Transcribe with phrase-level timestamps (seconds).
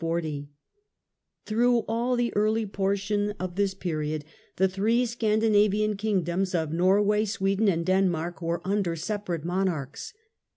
[0.01, 0.47] Scandi
[1.45, 7.23] Through all the early portion of our period, the three Sgdoms Scandinavian Kingdoms of Norway,
[7.25, 10.11] Sweden and Den mark were under separate monarchs.